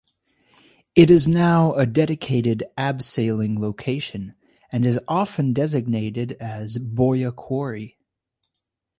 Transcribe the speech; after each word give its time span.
It 0.95 1.11
is 1.11 1.27
now 1.27 1.73
a 1.73 1.85
dedicated 1.85 2.63
abseiling 2.75 3.59
location, 3.59 4.33
and 4.71 4.83
is 4.83 4.99
often 5.07 5.53
designated 5.53 6.31
as 6.41 6.79
'Boya 6.79 7.31
Quarry'. 7.35 7.99